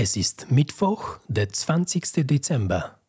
Es 0.00 0.16
ist 0.16 0.52
Mittwoch, 0.52 1.18
der 1.26 1.48
20. 1.48 2.24
Dezember, 2.24 3.00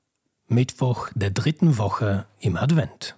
Mittwoch 0.48 1.12
der 1.14 1.30
dritten 1.30 1.78
Woche 1.78 2.26
im 2.40 2.58
Advent. 2.58 3.16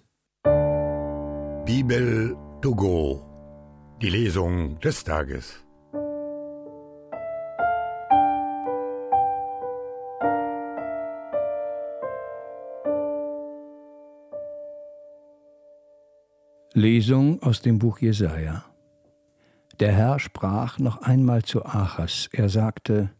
Bibel 1.65 2.35
to 2.61 2.75
go, 2.75 3.23
die 4.01 4.09
Lesung 4.09 4.77
des 4.81 5.05
Tages. 5.05 5.63
Lesung 16.73 17.41
aus 17.41 17.61
dem 17.61 17.79
Buch 17.79 17.99
Jesaja. 17.99 18.65
Der 19.79 19.93
Herr 19.93 20.19
sprach 20.19 20.77
noch 20.77 21.03
einmal 21.03 21.43
zu 21.43 21.65
Achas. 21.65 22.27
Er 22.33 22.49
sagte: 22.49 23.11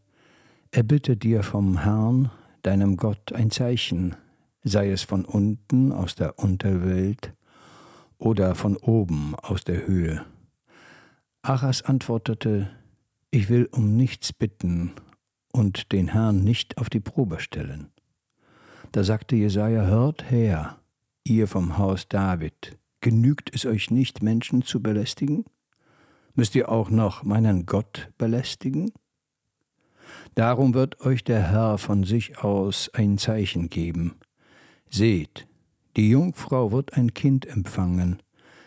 Erbitte 0.74 1.18
dir 1.18 1.44
vom 1.44 1.80
Herrn, 1.80 2.32
deinem 2.62 2.96
Gott, 2.96 3.34
ein 3.34 3.52
Zeichen, 3.52 4.16
sei 4.64 4.90
es 4.90 5.04
von 5.04 5.26
unten 5.26 5.92
aus 5.92 6.16
der 6.16 6.40
Unterwelt 6.40 7.34
oder 8.18 8.56
von 8.56 8.78
oben 8.78 9.36
aus 9.36 9.66
der 9.66 9.86
Höhe. 9.86 10.26
Achas 11.42 11.82
antwortete: 11.82 12.70
Ich 13.32 13.50
will 13.50 13.68
um 13.70 13.98
nichts 13.98 14.32
bitten 14.32 14.94
und 15.52 15.92
den 15.92 16.08
Herrn 16.08 16.42
nicht 16.46 16.78
auf 16.78 16.90
die 16.90 17.02
Probe 17.02 17.42
stellen. 17.42 17.90
Da 18.94 19.04
sagte 19.04 19.36
Jesaja: 19.36 19.84
Hört 19.88 20.32
her, 20.32 20.78
ihr 21.26 21.50
vom 21.50 21.78
Haus 21.78 22.08
David, 22.08 22.78
genügt 23.02 23.54
es 23.54 23.66
euch 23.66 23.92
nicht, 23.92 24.24
Menschen 24.24 24.62
zu 24.62 24.82
belästigen? 24.82 25.44
müsst 26.34 26.56
ihr 26.56 26.70
auch 26.70 26.90
noch 26.90 27.24
meinen 27.24 27.66
Gott 27.66 28.10
belästigen? 28.18 28.94
Darum 30.36 30.74
wird 30.74 31.02
euch 31.02 31.24
der 31.24 31.42
Herr 31.42 31.78
von 31.78 32.04
sich 32.04 32.40
aus 32.40 32.90
ein 32.94 33.18
Zeichen 33.18 33.70
geben. 33.70 34.16
Seht, 34.90 35.48
die 35.98 36.10
Jungfrau 36.10 36.72
wird 36.72 36.94
ein 36.94 37.14
Kind 37.14 37.46
empfangen, 37.46 38.22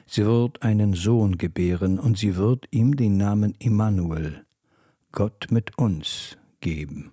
sie 0.06 0.24
wird 0.24 0.62
einen 0.62 0.94
Sohn 0.94 1.38
gebären, 1.38 1.98
und 1.98 2.18
sie 2.18 2.36
wird 2.36 2.66
ihm 2.70 2.96
den 2.96 3.16
Namen 3.16 3.54
Immanuel, 3.58 4.44
Gott 5.12 5.48
mit 5.50 5.78
uns, 5.78 6.36
geben. 6.60 7.12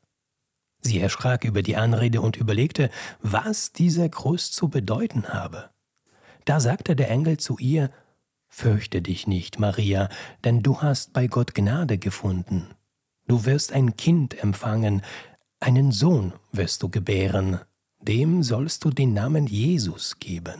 Sie 0.81 0.99
erschrak 0.99 1.45
über 1.45 1.61
die 1.61 1.77
Anrede 1.77 2.21
und 2.21 2.37
überlegte, 2.37 2.89
was 3.21 3.71
dieser 3.71 4.09
Gruß 4.09 4.51
zu 4.51 4.69
bedeuten 4.69 5.29
habe. 5.29 5.69
Da 6.45 6.59
sagte 6.59 6.95
der 6.95 7.09
Engel 7.09 7.37
zu 7.37 7.57
ihr, 7.57 7.89
Fürchte 8.53 9.01
dich 9.01 9.27
nicht, 9.27 9.59
Maria, 9.59 10.09
denn 10.43 10.61
du 10.61 10.81
hast 10.81 11.13
bei 11.13 11.27
Gott 11.27 11.55
Gnade 11.55 11.97
gefunden. 11.97 12.67
Du 13.27 13.45
wirst 13.45 13.71
ein 13.71 13.95
Kind 13.95 14.43
empfangen, 14.43 15.03
einen 15.61 15.93
Sohn 15.93 16.33
wirst 16.51 16.83
du 16.83 16.89
gebären, 16.89 17.61
dem 18.01 18.43
sollst 18.43 18.83
du 18.83 18.89
den 18.89 19.13
Namen 19.13 19.47
Jesus 19.47 20.19
geben. 20.19 20.59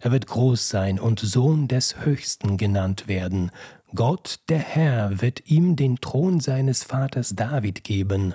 Er 0.00 0.10
wird 0.10 0.26
groß 0.26 0.68
sein 0.68 0.98
und 0.98 1.20
Sohn 1.20 1.68
des 1.68 2.04
Höchsten 2.04 2.56
genannt 2.56 3.06
werden. 3.06 3.52
Gott, 3.94 4.40
der 4.48 4.58
Herr, 4.58 5.20
wird 5.20 5.48
ihm 5.48 5.76
den 5.76 5.96
Thron 6.00 6.40
seines 6.40 6.82
Vaters 6.82 7.36
David 7.36 7.84
geben, 7.84 8.34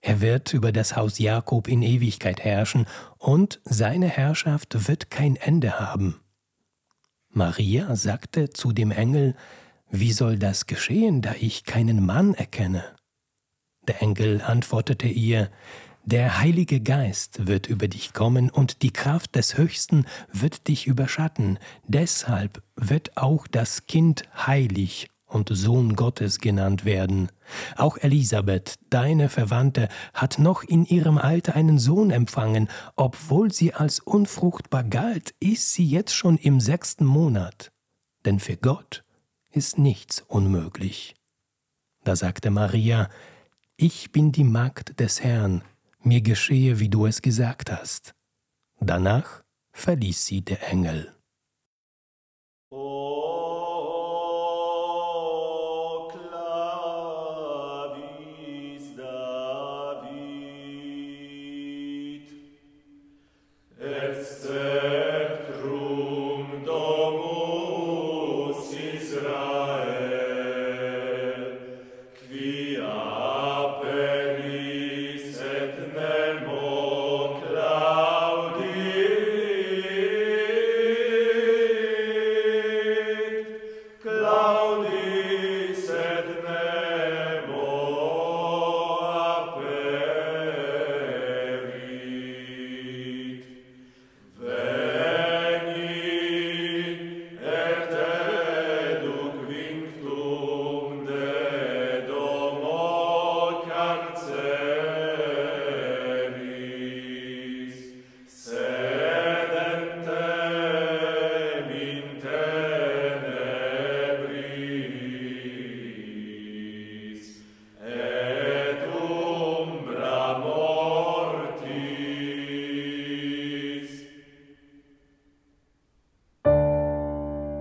er 0.00 0.20
wird 0.20 0.54
über 0.54 0.72
das 0.72 0.96
Haus 0.96 1.18
Jakob 1.18 1.68
in 1.68 1.82
Ewigkeit 1.82 2.40
herrschen, 2.40 2.86
und 3.18 3.60
seine 3.64 4.08
Herrschaft 4.08 4.88
wird 4.88 5.10
kein 5.10 5.36
Ende 5.36 5.78
haben. 5.78 6.20
Maria 7.28 7.94
sagte 7.96 8.50
zu 8.50 8.72
dem 8.72 8.90
Engel, 8.90 9.36
Wie 9.90 10.12
soll 10.12 10.38
das 10.38 10.66
geschehen, 10.66 11.20
da 11.20 11.34
ich 11.38 11.64
keinen 11.64 12.04
Mann 12.04 12.34
erkenne? 12.34 12.84
Der 13.86 14.02
Engel 14.02 14.40
antwortete 14.40 15.06
ihr, 15.06 15.50
Der 16.04 16.40
Heilige 16.40 16.80
Geist 16.80 17.46
wird 17.46 17.66
über 17.66 17.86
dich 17.86 18.14
kommen, 18.14 18.48
und 18.50 18.82
die 18.82 18.92
Kraft 18.92 19.36
des 19.36 19.58
Höchsten 19.58 20.06
wird 20.32 20.66
dich 20.66 20.86
überschatten, 20.86 21.58
deshalb 21.86 22.62
wird 22.74 23.16
auch 23.16 23.46
das 23.46 23.86
Kind 23.86 24.22
heilig 24.34 25.10
und 25.30 25.48
Sohn 25.50 25.96
Gottes 25.96 26.38
genannt 26.38 26.84
werden. 26.84 27.30
Auch 27.76 27.96
Elisabeth, 27.96 28.74
deine 28.90 29.28
Verwandte, 29.28 29.88
hat 30.12 30.38
noch 30.38 30.62
in 30.62 30.84
ihrem 30.84 31.18
Alter 31.18 31.54
einen 31.54 31.78
Sohn 31.78 32.10
empfangen. 32.10 32.68
Obwohl 32.96 33.52
sie 33.52 33.72
als 33.72 34.00
unfruchtbar 34.00 34.84
galt, 34.84 35.34
ist 35.40 35.72
sie 35.72 35.86
jetzt 35.86 36.14
schon 36.14 36.36
im 36.36 36.60
sechsten 36.60 37.04
Monat. 37.04 37.70
Denn 38.24 38.40
für 38.40 38.56
Gott 38.56 39.04
ist 39.50 39.78
nichts 39.78 40.22
unmöglich. 40.26 41.14
Da 42.04 42.16
sagte 42.16 42.50
Maria, 42.50 43.08
Ich 43.76 44.12
bin 44.12 44.32
die 44.32 44.44
Magd 44.44 45.00
des 45.00 45.22
Herrn, 45.22 45.62
mir 46.02 46.20
geschehe, 46.20 46.80
wie 46.80 46.88
du 46.88 47.06
es 47.06 47.22
gesagt 47.22 47.70
hast. 47.70 48.14
Danach 48.80 49.42
verließ 49.72 50.26
sie 50.26 50.42
der 50.42 50.68
Engel. 50.68 51.14